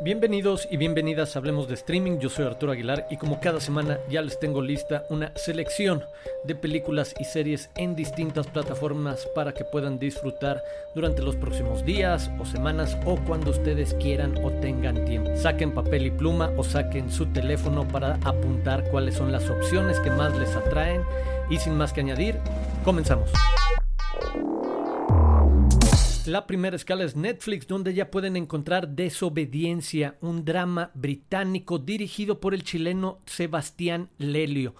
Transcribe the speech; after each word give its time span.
Bienvenidos 0.00 0.68
y 0.70 0.76
bienvenidas 0.76 1.34
a 1.34 1.40
Hablemos 1.40 1.66
de 1.66 1.74
Streaming, 1.74 2.20
yo 2.20 2.28
soy 2.28 2.46
Arturo 2.46 2.70
Aguilar 2.70 3.08
y 3.10 3.16
como 3.16 3.40
cada 3.40 3.60
semana 3.60 3.98
ya 4.08 4.22
les 4.22 4.38
tengo 4.38 4.62
lista 4.62 5.04
una 5.10 5.32
selección 5.34 6.04
de 6.44 6.54
películas 6.54 7.16
y 7.18 7.24
series 7.24 7.68
en 7.74 7.96
distintas 7.96 8.46
plataformas 8.46 9.26
para 9.34 9.52
que 9.52 9.64
puedan 9.64 9.98
disfrutar 9.98 10.62
durante 10.94 11.20
los 11.20 11.34
próximos 11.34 11.84
días 11.84 12.30
o 12.38 12.46
semanas 12.46 12.96
o 13.06 13.16
cuando 13.26 13.50
ustedes 13.50 13.94
quieran 13.94 14.36
o 14.44 14.52
tengan 14.52 15.04
tiempo. 15.04 15.34
Saquen 15.34 15.74
papel 15.74 16.06
y 16.06 16.10
pluma 16.12 16.52
o 16.56 16.62
saquen 16.62 17.10
su 17.10 17.26
teléfono 17.26 17.86
para 17.88 18.20
apuntar 18.22 18.84
cuáles 18.90 19.16
son 19.16 19.32
las 19.32 19.50
opciones 19.50 19.98
que 19.98 20.10
más 20.10 20.38
les 20.38 20.54
atraen 20.54 21.02
y 21.50 21.58
sin 21.58 21.76
más 21.76 21.92
que 21.92 22.02
añadir, 22.02 22.38
comenzamos. 22.84 23.30
La 26.28 26.46
primera 26.46 26.76
escala 26.76 27.04
es 27.04 27.16
Netflix, 27.16 27.66
donde 27.66 27.94
ya 27.94 28.10
pueden 28.10 28.36
encontrar 28.36 28.90
Desobediencia, 28.90 30.18
un 30.20 30.44
drama 30.44 30.90
británico 30.92 31.78
dirigido 31.78 32.38
por 32.38 32.52
el 32.52 32.64
chileno 32.64 33.20
Sebastián 33.24 34.10
Lelio 34.18 34.74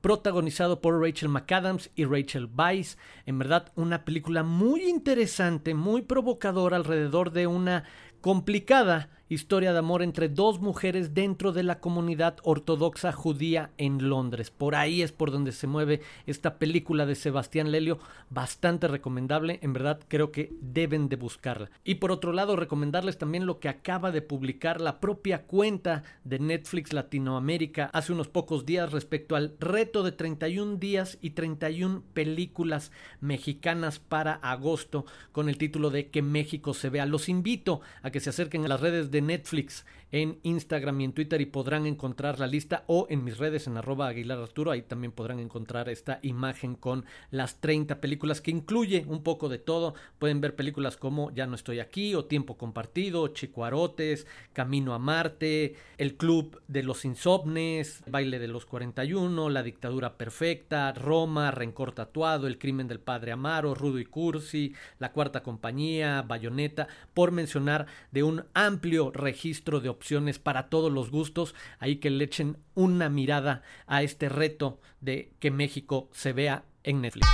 protagonizado 0.00 0.80
por 0.80 1.00
Rachel 1.00 1.28
McAdams 1.28 1.90
y 1.94 2.04
Rachel 2.06 2.48
Weisz. 2.54 2.96
En 3.26 3.38
verdad, 3.38 3.70
una 3.74 4.04
película 4.06 4.42
muy 4.42 4.84
interesante, 4.84 5.74
muy 5.74 6.02
provocadora 6.02 6.76
alrededor 6.76 7.32
de 7.32 7.46
una 7.46 7.84
complicada 8.22 9.10
historia 9.34 9.72
de 9.72 9.78
amor 9.78 10.02
entre 10.02 10.28
dos 10.28 10.60
mujeres 10.60 11.12
dentro 11.12 11.52
de 11.52 11.62
la 11.62 11.80
comunidad 11.80 12.36
ortodoxa 12.42 13.12
judía 13.12 13.70
en 13.76 14.08
Londres. 14.08 14.50
Por 14.50 14.74
ahí 14.74 15.02
es 15.02 15.12
por 15.12 15.30
donde 15.30 15.52
se 15.52 15.66
mueve 15.66 16.00
esta 16.26 16.58
película 16.58 17.04
de 17.04 17.14
Sebastián 17.14 17.70
Lelio, 17.70 17.98
bastante 18.30 18.88
recomendable, 18.88 19.58
en 19.62 19.72
verdad 19.72 20.00
creo 20.08 20.32
que 20.32 20.52
deben 20.60 21.08
de 21.08 21.16
buscarla. 21.16 21.70
Y 21.84 21.96
por 21.96 22.12
otro 22.12 22.32
lado, 22.32 22.56
recomendarles 22.56 23.18
también 23.18 23.46
lo 23.46 23.60
que 23.60 23.68
acaba 23.68 24.12
de 24.12 24.22
publicar 24.22 24.80
la 24.80 25.00
propia 25.00 25.42
cuenta 25.42 26.04
de 26.24 26.38
Netflix 26.38 26.92
Latinoamérica 26.92 27.90
hace 27.92 28.12
unos 28.12 28.28
pocos 28.28 28.64
días 28.64 28.92
respecto 28.92 29.36
al 29.36 29.56
reto 29.58 30.02
de 30.02 30.12
31 30.12 30.76
días 30.76 31.18
y 31.20 31.30
31 31.30 32.02
películas 32.14 32.92
mexicanas 33.20 33.98
para 33.98 34.34
agosto 34.34 35.04
con 35.32 35.48
el 35.48 35.58
título 35.58 35.90
de 35.90 36.08
Que 36.08 36.22
México 36.22 36.74
se 36.74 36.90
vea. 36.90 37.06
Los 37.06 37.28
invito 37.28 37.80
a 38.02 38.10
que 38.10 38.20
se 38.20 38.30
acerquen 38.30 38.64
a 38.64 38.68
las 38.68 38.80
redes 38.80 39.10
de 39.10 39.22
Netflix 39.26 39.84
en 40.14 40.38
Instagram 40.44 41.00
y 41.00 41.04
en 41.06 41.12
Twitter 41.12 41.40
y 41.40 41.46
podrán 41.46 41.86
encontrar 41.86 42.38
la 42.38 42.46
lista 42.46 42.84
o 42.86 43.08
en 43.10 43.24
mis 43.24 43.36
redes 43.36 43.66
en 43.66 43.76
arroba 43.76 44.06
Aguilar 44.06 44.38
Arturo, 44.38 44.70
ahí 44.70 44.82
también 44.82 45.10
podrán 45.10 45.40
encontrar 45.40 45.88
esta 45.88 46.20
imagen 46.22 46.76
con 46.76 47.04
las 47.32 47.60
30 47.60 48.00
películas 48.00 48.40
que 48.40 48.52
incluye 48.52 49.04
un 49.08 49.24
poco 49.24 49.48
de 49.48 49.58
todo. 49.58 49.96
Pueden 50.20 50.40
ver 50.40 50.54
películas 50.54 50.96
como 50.96 51.32
Ya 51.32 51.48
no 51.48 51.56
estoy 51.56 51.80
aquí 51.80 52.14
o 52.14 52.26
Tiempo 52.26 52.56
compartido, 52.56 53.26
Chicuarotes, 53.26 54.28
Camino 54.52 54.94
a 54.94 55.00
Marte, 55.00 55.74
El 55.98 56.14
Club 56.14 56.62
de 56.68 56.84
los 56.84 57.04
Insomnes, 57.04 58.04
Baile 58.06 58.38
de 58.38 58.46
los 58.46 58.66
41, 58.66 59.50
La 59.50 59.64
Dictadura 59.64 60.16
Perfecta, 60.16 60.92
Roma, 60.92 61.50
Rencor 61.50 61.90
Tatuado, 61.90 62.46
El 62.46 62.60
Crimen 62.60 62.86
del 62.86 63.00
Padre 63.00 63.32
Amaro, 63.32 63.74
Rudo 63.74 63.98
y 63.98 64.04
Cursi, 64.04 64.76
La 65.00 65.10
Cuarta 65.10 65.42
Compañía, 65.42 66.22
Bayoneta, 66.22 66.86
por 67.14 67.32
mencionar 67.32 67.86
de 68.12 68.22
un 68.22 68.44
amplio 68.54 69.10
registro 69.10 69.80
de 69.80 69.88
opciones 69.88 70.03
para 70.42 70.68
todos 70.68 70.92
los 70.92 71.10
gustos. 71.10 71.54
Ahí 71.78 71.96
que 71.96 72.10
le 72.10 72.24
echen 72.24 72.58
una 72.74 73.08
mirada 73.08 73.62
a 73.86 74.02
este 74.02 74.28
reto 74.28 74.80
de 75.00 75.32
que 75.38 75.50
México 75.50 76.08
se 76.12 76.32
vea 76.32 76.64
en 76.82 77.00
Netflix. 77.00 77.26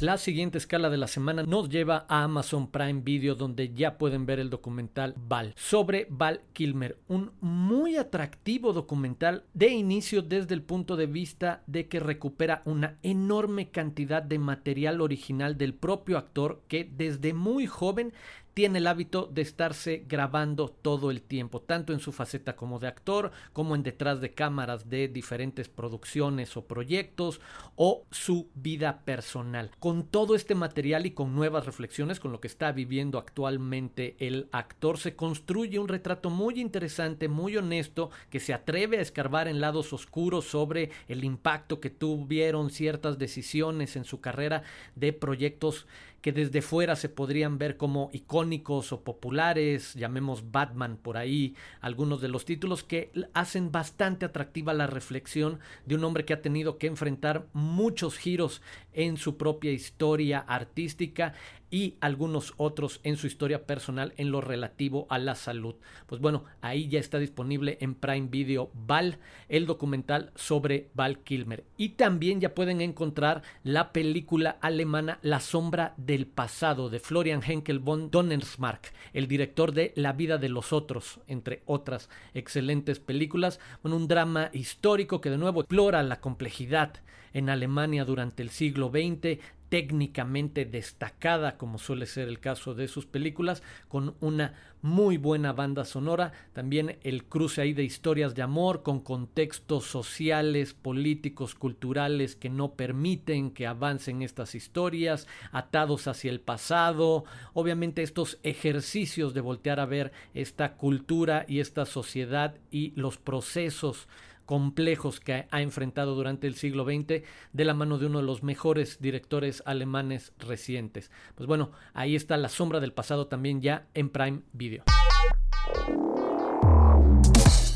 La 0.00 0.16
siguiente 0.16 0.56
escala 0.56 0.88
de 0.88 0.96
la 0.96 1.06
semana 1.06 1.42
nos 1.42 1.68
lleva 1.68 2.06
a 2.08 2.24
Amazon 2.24 2.70
Prime 2.70 3.02
Video 3.02 3.34
donde 3.34 3.74
ya 3.74 3.98
pueden 3.98 4.24
ver 4.24 4.38
el 4.38 4.48
documental 4.48 5.14
Val 5.28 5.52
sobre 5.58 6.06
Val 6.08 6.40
Kilmer, 6.54 6.96
un 7.06 7.32
muy 7.42 7.96
atractivo 7.96 8.72
documental 8.72 9.44
de 9.52 9.68
inicio 9.68 10.22
desde 10.22 10.54
el 10.54 10.62
punto 10.62 10.96
de 10.96 11.04
vista 11.04 11.62
de 11.66 11.86
que 11.88 12.00
recupera 12.00 12.62
una 12.64 12.96
enorme 13.02 13.68
cantidad 13.68 14.22
de 14.22 14.38
material 14.38 15.02
original 15.02 15.58
del 15.58 15.74
propio 15.74 16.16
actor 16.16 16.62
que 16.66 16.90
desde 16.90 17.34
muy 17.34 17.66
joven 17.66 18.14
tiene 18.54 18.78
el 18.78 18.86
hábito 18.88 19.26
de 19.26 19.42
estarse 19.42 20.04
grabando 20.06 20.68
todo 20.68 21.10
el 21.10 21.22
tiempo, 21.22 21.62
tanto 21.62 21.92
en 21.92 22.00
su 22.00 22.12
faceta 22.12 22.56
como 22.56 22.78
de 22.78 22.88
actor, 22.88 23.30
como 23.52 23.74
en 23.74 23.82
detrás 23.82 24.20
de 24.20 24.34
cámaras 24.34 24.88
de 24.90 25.08
diferentes 25.08 25.68
producciones 25.68 26.56
o 26.56 26.66
proyectos, 26.66 27.40
o 27.76 28.04
su 28.10 28.50
vida 28.54 29.02
personal. 29.04 29.70
Todo 30.04 30.34
este 30.34 30.54
material 30.54 31.06
y 31.06 31.10
con 31.10 31.34
nuevas 31.34 31.66
reflexiones 31.66 32.20
con 32.20 32.32
lo 32.32 32.40
que 32.40 32.48
está 32.48 32.72
viviendo 32.72 33.18
actualmente 33.18 34.16
el 34.18 34.48
actor, 34.52 34.98
se 34.98 35.16
construye 35.16 35.78
un 35.78 35.88
retrato 35.88 36.30
muy 36.30 36.60
interesante, 36.60 37.28
muy 37.28 37.56
honesto, 37.56 38.10
que 38.30 38.40
se 38.40 38.54
atreve 38.54 38.98
a 38.98 39.02
escarbar 39.02 39.48
en 39.48 39.60
lados 39.60 39.92
oscuros 39.92 40.46
sobre 40.46 40.90
el 41.08 41.24
impacto 41.24 41.80
que 41.80 41.90
tuvieron 41.90 42.70
ciertas 42.70 43.18
decisiones 43.18 43.96
en 43.96 44.04
su 44.04 44.20
carrera 44.20 44.62
de 44.94 45.12
proyectos 45.12 45.86
que 46.20 46.32
desde 46.32 46.62
fuera 46.62 46.96
se 46.96 47.08
podrían 47.08 47.58
ver 47.58 47.76
como 47.76 48.10
icónicos 48.12 48.92
o 48.92 49.02
populares, 49.02 49.94
llamemos 49.94 50.50
Batman 50.50 50.96
por 50.96 51.16
ahí, 51.16 51.54
algunos 51.80 52.20
de 52.20 52.28
los 52.28 52.44
títulos 52.44 52.84
que 52.84 53.10
hacen 53.32 53.72
bastante 53.72 54.26
atractiva 54.26 54.74
la 54.74 54.86
reflexión 54.86 55.60
de 55.86 55.94
un 55.94 56.04
hombre 56.04 56.24
que 56.24 56.34
ha 56.34 56.42
tenido 56.42 56.78
que 56.78 56.86
enfrentar 56.86 57.46
muchos 57.52 58.18
giros 58.18 58.62
en 58.92 59.16
su 59.16 59.36
propia 59.36 59.72
historia 59.72 60.40
artística 60.40 61.34
y 61.70 61.94
algunos 62.00 62.54
otros 62.56 63.00
en 63.02 63.16
su 63.16 63.26
historia 63.26 63.66
personal 63.66 64.12
en 64.16 64.30
lo 64.30 64.40
relativo 64.40 65.06
a 65.08 65.18
la 65.18 65.34
salud. 65.34 65.76
Pues 66.06 66.20
bueno, 66.20 66.44
ahí 66.60 66.88
ya 66.88 66.98
está 66.98 67.18
disponible 67.18 67.78
en 67.80 67.94
Prime 67.94 68.28
Video 68.28 68.70
Val, 68.74 69.18
el 69.48 69.66
documental 69.66 70.32
sobre 70.34 70.90
Val 70.94 71.20
Kilmer. 71.20 71.64
Y 71.76 71.90
también 71.90 72.40
ya 72.40 72.54
pueden 72.54 72.80
encontrar 72.80 73.42
la 73.62 73.92
película 73.92 74.58
alemana 74.60 75.18
La 75.22 75.40
sombra 75.40 75.94
del 75.96 76.26
pasado 76.26 76.90
de 76.90 77.00
Florian 77.00 77.42
Henkel 77.46 77.78
von 77.78 78.10
Donnersmarck, 78.10 78.92
el 79.12 79.28
director 79.28 79.72
de 79.72 79.92
La 79.96 80.12
vida 80.12 80.38
de 80.38 80.48
los 80.48 80.72
otros, 80.72 81.20
entre 81.26 81.62
otras 81.66 82.08
excelentes 82.34 82.98
películas. 82.98 83.60
Bueno, 83.82 83.96
un 83.96 84.08
drama 84.08 84.50
histórico 84.52 85.20
que 85.20 85.30
de 85.30 85.38
nuevo 85.38 85.60
explora 85.60 86.02
la 86.02 86.20
complejidad 86.20 86.94
en 87.32 87.48
Alemania 87.48 88.04
durante 88.04 88.42
el 88.42 88.50
siglo 88.50 88.90
XX, 88.90 89.38
técnicamente 89.70 90.66
destacada, 90.66 91.56
como 91.56 91.78
suele 91.78 92.04
ser 92.04 92.28
el 92.28 92.40
caso 92.40 92.74
de 92.74 92.88
sus 92.88 93.06
películas, 93.06 93.62
con 93.88 94.16
una 94.20 94.52
muy 94.82 95.16
buena 95.16 95.52
banda 95.52 95.84
sonora, 95.84 96.32
también 96.52 96.98
el 97.02 97.24
cruce 97.24 97.62
ahí 97.62 97.72
de 97.72 97.84
historias 97.84 98.34
de 98.34 98.42
amor 98.42 98.82
con 98.82 99.00
contextos 99.00 99.84
sociales, 99.84 100.74
políticos, 100.74 101.54
culturales 101.54 102.34
que 102.34 102.50
no 102.50 102.72
permiten 102.72 103.52
que 103.52 103.66
avancen 103.66 104.22
estas 104.22 104.54
historias, 104.54 105.28
atados 105.52 106.08
hacia 106.08 106.30
el 106.30 106.40
pasado, 106.40 107.24
obviamente 107.52 108.02
estos 108.02 108.38
ejercicios 108.42 109.34
de 109.34 109.40
voltear 109.40 109.78
a 109.78 109.86
ver 109.86 110.12
esta 110.34 110.74
cultura 110.74 111.44
y 111.46 111.60
esta 111.60 111.86
sociedad 111.86 112.56
y 112.72 112.92
los 112.96 113.18
procesos 113.18 114.08
complejos 114.50 115.20
que 115.20 115.46
ha 115.48 115.62
enfrentado 115.62 116.16
durante 116.16 116.48
el 116.48 116.56
siglo 116.56 116.84
XX 116.84 117.22
de 117.52 117.64
la 117.64 117.72
mano 117.72 117.98
de 117.98 118.06
uno 118.06 118.18
de 118.18 118.24
los 118.24 118.42
mejores 118.42 119.00
directores 119.00 119.62
alemanes 119.64 120.32
recientes. 120.40 121.12
Pues 121.36 121.46
bueno, 121.46 121.70
ahí 121.94 122.16
está 122.16 122.36
La 122.36 122.48
sombra 122.48 122.80
del 122.80 122.92
pasado 122.92 123.28
también 123.28 123.60
ya 123.60 123.86
en 123.94 124.08
Prime 124.08 124.40
Video. 124.52 124.82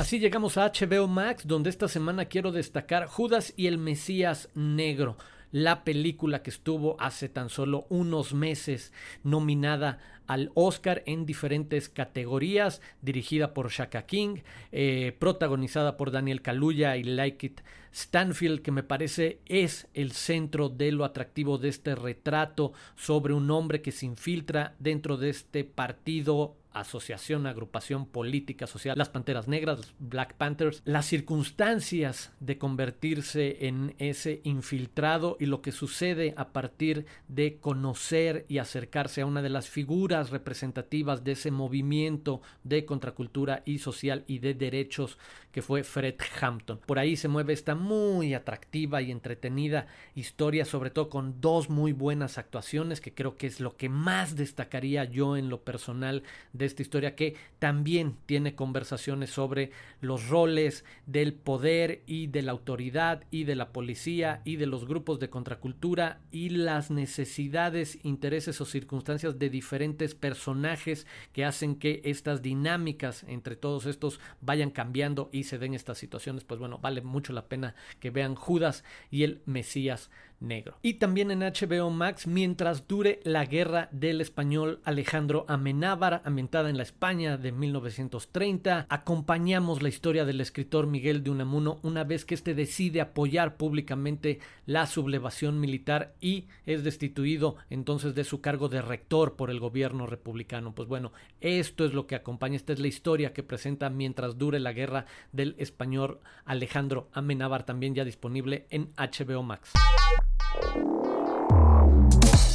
Así 0.01 0.19
llegamos 0.19 0.59
a 0.59 0.67
HBO 0.73 1.07
Max, 1.07 1.47
donde 1.47 1.71
esta 1.71 1.87
semana 1.87 2.25
quiero 2.25 2.51
destacar 2.51 3.07
Judas 3.07 3.55
y 3.57 3.69
el 3.69 3.79
Mesías 3.79 4.49
Negro, 4.57 5.17
la 5.55 5.85
película 5.85 6.43
que 6.43 6.51
estuvo 6.51 7.01
hace 7.01 7.29
tan 7.29 7.49
solo 7.49 7.87
unos 7.89 8.35
meses 8.35 8.93
nominada 9.23 10.01
al 10.27 10.51
Oscar 10.55 11.05
en 11.07 11.27
diferentes 11.27 11.89
categorías, 11.89 12.83
dirigida 13.03 13.55
por 13.55 13.71
Shaka 13.71 14.05
King, 14.05 14.39
eh, 14.73 15.15
protagonizada 15.17 15.97
por 15.97 16.11
Daniel 16.11 16.43
Kaluuya 16.43 16.97
y 16.97 17.05
Like 17.05 17.55
Stanfield, 17.93 18.63
que 18.63 18.73
me 18.73 18.83
parece 18.83 19.39
es 19.47 19.87
el 19.95 20.11
centro 20.11 20.71
de 20.71 20.91
lo 20.91 21.05
atractivo 21.05 21.57
de 21.57 21.69
este 21.69 21.95
retrato 21.95 22.73
sobre 22.97 23.33
un 23.33 23.49
hombre 23.53 23.81
que 23.81 23.93
se 23.93 24.07
infiltra 24.07 24.75
dentro 24.81 25.17
de 25.17 25.31
este 25.31 25.63
partido 25.63 26.57
asociación, 26.75 27.47
agrupación 27.47 28.07
política 28.07 28.67
social, 28.67 28.99
las 28.99 29.09
Panteras 29.09 29.49
Negras, 29.49 29.95
Black 29.99 30.35
Panthers, 30.35 30.83
las 30.85 31.07
circunstancias 31.07 32.33
de 32.41 32.59
convertirse 32.59 33.67
en 33.67 33.95
ese 33.99 34.41
infiltrado 34.45 35.37
y 35.41 35.47
lo 35.47 35.63
que 35.63 35.73
sucede 35.73 36.35
a 36.37 36.53
partir 36.53 37.07
de 37.29 37.59
conocer 37.59 38.45
y 38.49 38.59
acercarse 38.59 39.23
a 39.23 39.27
una 39.27 39.43
de 39.43 39.51
las 39.51 39.69
figuras 39.69 40.31
representativas 40.31 41.25
de 41.25 41.33
ese 41.33 41.51
movimiento 41.51 42.43
de 42.65 42.85
contracultura 42.85 43.63
y 43.65 43.79
social 43.79 44.25
y 44.27 44.39
de 44.41 44.55
derechos 44.55 45.19
que 45.53 45.63
fue 45.63 45.85
Fred 45.85 46.17
Hampton. 46.41 46.81
Por 46.85 46.99
ahí 46.99 47.17
se 47.17 47.29
mueve 47.29 47.53
esta 47.53 47.77
muy 47.77 48.35
atractiva 48.35 49.01
y 49.03 49.13
entretenida 49.13 49.87
historia, 50.17 50.65
sobre 50.65 50.91
todo 50.91 51.09
con 51.09 51.41
dos 51.41 51.71
muy 51.71 51.93
buenas 51.93 52.39
actuaciones 52.39 53.01
que 53.01 53.15
creo 53.15 53.37
que 53.37 53.47
es 53.47 53.61
lo 53.61 53.77
que 53.77 53.89
más 53.89 54.35
destacaría 54.35 55.05
yo 55.05 55.37
en 55.37 55.49
lo 55.49 55.63
personal 55.63 56.25
esta 56.65 56.83
historia 56.83 57.15
que 57.15 57.37
también 57.59 58.17
tiene 58.27 58.55
conversaciones 58.55 59.31
sobre 59.31 59.71
los 60.01 60.29
roles 60.29 60.85
del 61.07 61.35
poder 61.35 62.03
y 62.07 62.27
de 62.27 62.43
la 62.43 62.53
autoridad 62.53 63.25
y 63.31 63.45
de 63.45 63.57
la 63.57 63.71
policía 63.71 64.41
y 64.45 64.57
de 64.57 64.67
los 64.67 64.87
grupos 64.87 65.19
de 65.21 65.31
contracultura 65.31 66.21
y 66.31 66.51
las 66.51 66.91
necesidades, 66.91 67.99
intereses 68.05 68.61
o 68.61 68.65
circunstancias 68.65 69.39
de 69.39 69.51
diferentes 69.51 70.15
personajes 70.15 71.07
que 71.33 71.45
hacen 71.45 71.77
que 71.77 72.01
estas 72.05 72.43
dinámicas 72.43 73.25
entre 73.29 73.57
todos 73.57 73.87
estos 73.87 74.21
vayan 74.41 74.71
cambiando 74.71 75.31
y 75.33 75.45
se 75.45 75.59
den 75.59 75.75
estas 75.75 75.99
situaciones, 75.99 76.45
pues 76.45 76.61
bueno, 76.61 76.79
vale 76.79 77.03
mucho 77.03 77.33
la 77.33 77.47
pena 77.47 77.75
que 78.01 78.11
vean 78.11 78.35
Judas 78.35 78.85
y 79.11 79.23
el 79.23 79.43
Mesías 79.47 80.11
negro. 80.45 80.77
Y 80.83 80.95
también 80.95 81.31
en 81.31 81.41
HBO 81.41 81.91
Max, 81.91 82.27
mientras 82.27 82.87
dure 82.87 83.21
la 83.25 83.45
guerra 83.45 83.89
del 83.93 84.21
español 84.21 84.81
Alejandro 84.85 85.45
Amenábar, 85.49 86.23
ambientada 86.25 86.71
en 86.71 86.77
la 86.77 86.83
España 86.83 87.37
de 87.37 87.53
1930, 87.53 88.87
acompañamos 88.89 89.83
la 89.83 89.89
historia 89.89 90.25
del 90.25 90.41
escritor 90.41 90.87
Miguel 90.87 91.23
de 91.23 91.31
Unamuno 91.31 91.79
una 91.83 92.05
vez 92.05 92.25
que 92.25 92.35
éste 92.35 92.55
decide 92.55 93.01
apoyar 93.01 93.57
públicamente 93.57 94.41
la 94.67 94.87
sublevación 94.87 95.61
militar 95.61 96.15
y 96.21 96.47
es 96.67 96.85
destituido 96.85 97.57
entonces 97.71 98.15
de 98.15 98.25
su 98.25 98.41
cargo 98.41 98.69
de 98.69 98.83
rector 98.83 99.37
por 99.37 99.51
el 99.51 99.61
gobierno 99.61 100.07
republicano. 100.07 100.75
Pues 100.75 100.89
bueno, 100.89 101.13
esto 101.41 101.85
es 101.85 101.93
lo 101.93 102.07
que 102.07 102.15
acompaña, 102.15 102.57
esta 102.57 102.73
es 102.73 102.81
la 102.81 102.89
historia 102.89 103.33
que 103.33 103.43
presenta 103.43 103.91
mientras 103.91 104.39
dure 104.39 104.61
la 104.61 104.73
guerra 104.73 105.07
del 105.33 105.55
español 105.59 106.21
Alejandro 106.45 107.09
Amenábar, 107.13 107.65
también 107.65 107.95
ya 107.95 108.05
disponible 108.05 108.67
en 108.71 108.93
HBO 108.97 109.43
Max. 109.43 109.73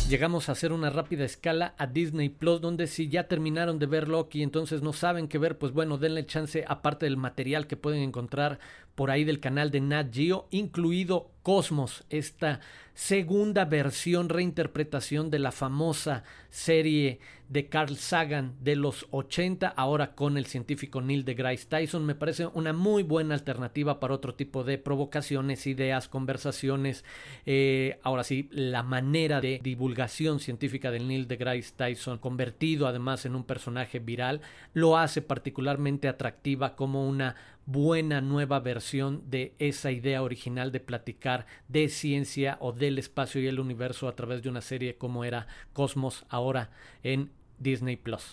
Llegamos 0.10 0.50
a 0.50 0.54
hacer 0.54 0.74
una 0.74 0.90
rápida 0.90 1.24
escala 1.24 1.76
a 1.78 1.86
Disney 1.86 2.30
Plus, 2.30 2.62
donde 2.62 2.88
si 2.88 3.10
ya 3.10 3.28
terminaron 3.28 3.78
de 3.78 3.86
ver 3.86 4.08
Loki, 4.08 4.42
entonces 4.42 4.82
no 4.82 4.92
saben 4.92 5.28
qué 5.28 5.38
ver, 5.38 5.60
pues 5.60 5.72
bueno, 5.72 6.00
denle 6.00 6.26
chance, 6.26 6.66
aparte 6.68 7.06
del 7.06 7.16
material 7.16 7.68
que 7.68 7.78
pueden 7.78 8.02
encontrar 8.02 8.60
por 9.00 9.12
ahí 9.12 9.24
del 9.24 9.40
canal 9.40 9.72
de 9.72 9.80
Nat 9.80 10.14
Geo, 10.14 10.50
incluido 10.52 11.32
Cosmos, 11.42 12.04
esta 12.10 12.60
segunda 12.94 13.64
versión, 13.64 14.28
reinterpretación 14.28 15.30
de 15.32 15.40
la 15.40 15.54
famosa 15.54 16.26
serie 16.50 17.22
de 17.48 17.70
Carl 17.70 17.96
Sagan 17.96 18.56
de 18.60 18.76
los 18.76 19.08
80, 19.12 19.70
ahora 19.70 20.16
con 20.16 20.38
el 20.38 20.48
científico 20.48 21.00
Neil 21.00 21.24
deGrasse 21.24 21.66
Tyson. 21.66 22.06
Me 22.06 22.14
parece 22.14 22.48
una 22.48 22.74
muy 22.74 23.04
buena 23.04 23.36
alternativa 23.36 24.02
para 24.02 24.14
otro 24.14 24.36
tipo 24.36 24.66
de 24.66 24.78
provocaciones, 24.78 25.66
ideas, 25.66 26.10
conversaciones. 26.10 27.06
Eh, 27.46 28.00
ahora 28.04 28.26
sí, 28.26 28.50
la 28.52 28.84
manera 28.84 29.40
de 29.40 29.62
divulgación 29.64 30.42
científica 30.42 30.92
de 30.92 31.00
Neil 31.00 31.30
deGrasse 31.30 31.72
Tyson, 31.74 32.18
convertido 32.18 32.86
además 32.86 33.26
en 33.26 33.34
un 33.34 33.46
personaje 33.46 34.00
viral, 34.00 34.42
lo 34.74 34.98
hace 34.98 35.22
particularmente 35.22 36.10
atractiva 36.10 36.76
como 36.76 37.08
una 37.08 37.38
buena 37.72 38.20
nueva 38.20 38.60
versión 38.60 39.22
de 39.30 39.54
esa 39.60 39.92
idea 39.92 40.24
original 40.24 40.72
de 40.72 40.80
platicar 40.80 41.46
de 41.68 41.88
ciencia 41.88 42.58
o 42.62 42.72
del 42.72 42.98
espacio 42.98 43.40
y 43.42 43.46
el 43.46 43.60
universo 43.60 44.08
a 44.08 44.16
través 44.16 44.42
de 44.42 44.50
una 44.50 44.62
serie 44.62 44.96
como 44.98 45.24
era 45.24 45.46
Cosmos 45.72 46.26
ahora 46.30 46.72
en 47.04 47.30
Disney 47.60 47.96
Plus. 47.96 48.30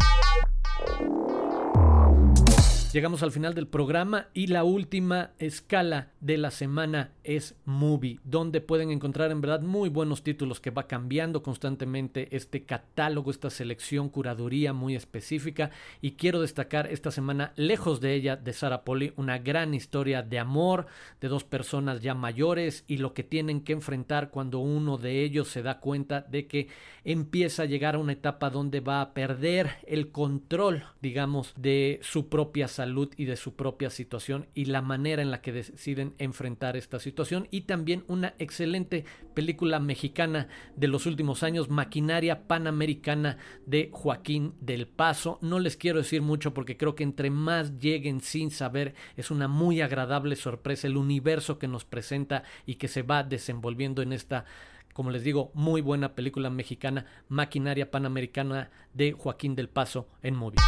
Llegamos 2.96 3.22
al 3.22 3.30
final 3.30 3.52
del 3.52 3.66
programa 3.66 4.28
y 4.32 4.46
la 4.46 4.64
última 4.64 5.32
escala 5.38 6.12
de 6.22 6.38
la 6.38 6.50
semana 6.50 7.12
es 7.24 7.54
Movie, 7.66 8.20
donde 8.24 8.62
pueden 8.62 8.90
encontrar 8.90 9.30
en 9.30 9.42
verdad 9.42 9.60
muy 9.60 9.90
buenos 9.90 10.22
títulos 10.22 10.60
que 10.60 10.70
va 10.70 10.86
cambiando 10.86 11.42
constantemente 11.42 12.34
este 12.34 12.64
catálogo, 12.64 13.30
esta 13.30 13.50
selección, 13.50 14.08
curaduría 14.08 14.72
muy 14.72 14.96
específica. 14.96 15.72
Y 16.00 16.12
quiero 16.12 16.40
destacar 16.40 16.86
esta 16.86 17.10
semana, 17.10 17.52
lejos 17.56 18.00
de 18.00 18.14
ella, 18.14 18.34
de 18.36 18.54
Sarah 18.54 18.82
Polly, 18.82 19.12
una 19.16 19.36
gran 19.36 19.74
historia 19.74 20.22
de 20.22 20.38
amor 20.38 20.86
de 21.20 21.28
dos 21.28 21.44
personas 21.44 22.00
ya 22.00 22.14
mayores 22.14 22.84
y 22.86 22.96
lo 22.96 23.12
que 23.12 23.24
tienen 23.24 23.60
que 23.60 23.74
enfrentar 23.74 24.30
cuando 24.30 24.60
uno 24.60 24.96
de 24.96 25.22
ellos 25.22 25.48
se 25.48 25.60
da 25.62 25.80
cuenta 25.80 26.22
de 26.22 26.46
que 26.46 26.68
empieza 27.04 27.64
a 27.64 27.66
llegar 27.66 27.96
a 27.96 27.98
una 27.98 28.12
etapa 28.12 28.48
donde 28.48 28.80
va 28.80 29.02
a 29.02 29.12
perder 29.12 29.72
el 29.86 30.12
control, 30.12 30.84
digamos, 31.02 31.52
de 31.58 32.00
su 32.02 32.30
propia 32.30 32.68
salud 32.86 33.12
y 33.16 33.24
de 33.24 33.34
su 33.34 33.56
propia 33.56 33.90
situación 33.90 34.46
y 34.54 34.66
la 34.66 34.80
manera 34.80 35.20
en 35.20 35.32
la 35.32 35.42
que 35.42 35.50
deciden 35.50 36.14
enfrentar 36.18 36.76
esta 36.76 37.00
situación 37.00 37.48
y 37.50 37.62
también 37.62 38.04
una 38.06 38.34
excelente 38.38 39.04
película 39.34 39.80
mexicana 39.80 40.46
de 40.76 40.86
los 40.86 41.04
últimos 41.04 41.42
años, 41.42 41.68
Maquinaria 41.68 42.46
Panamericana 42.46 43.38
de 43.66 43.90
Joaquín 43.92 44.54
del 44.60 44.86
Paso. 44.86 45.40
No 45.42 45.58
les 45.58 45.76
quiero 45.76 45.98
decir 45.98 46.22
mucho 46.22 46.54
porque 46.54 46.76
creo 46.76 46.94
que 46.94 47.02
entre 47.02 47.28
más 47.28 47.76
lleguen 47.80 48.20
sin 48.20 48.52
saber 48.52 48.94
es 49.16 49.32
una 49.32 49.48
muy 49.48 49.80
agradable 49.80 50.36
sorpresa 50.36 50.86
el 50.86 50.96
universo 50.96 51.58
que 51.58 51.66
nos 51.66 51.84
presenta 51.84 52.44
y 52.66 52.76
que 52.76 52.86
se 52.86 53.02
va 53.02 53.24
desenvolviendo 53.24 54.00
en 54.00 54.12
esta 54.12 54.44
como 54.92 55.10
les 55.10 55.24
digo, 55.24 55.50
muy 55.52 55.82
buena 55.82 56.14
película 56.14 56.48
mexicana, 56.48 57.04
Maquinaria 57.28 57.90
Panamericana 57.90 58.70
de 58.94 59.12
Joaquín 59.12 59.54
del 59.54 59.68
Paso 59.68 60.08
en 60.22 60.34
móvil. 60.34 60.58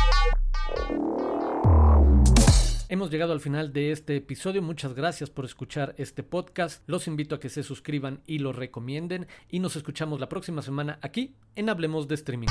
Hemos 2.90 3.10
llegado 3.10 3.34
al 3.34 3.40
final 3.40 3.74
de 3.74 3.92
este 3.92 4.16
episodio. 4.16 4.62
Muchas 4.62 4.94
gracias 4.94 5.28
por 5.28 5.44
escuchar 5.44 5.94
este 5.98 6.22
podcast. 6.22 6.82
Los 6.88 7.06
invito 7.06 7.34
a 7.34 7.40
que 7.40 7.50
se 7.50 7.62
suscriban 7.62 8.22
y 8.26 8.38
lo 8.38 8.54
recomienden. 8.54 9.26
Y 9.50 9.58
nos 9.60 9.76
escuchamos 9.76 10.20
la 10.20 10.30
próxima 10.30 10.62
semana 10.62 10.98
aquí 11.02 11.34
en 11.54 11.68
Hablemos 11.68 12.08
de 12.08 12.14
Streaming. 12.14 12.48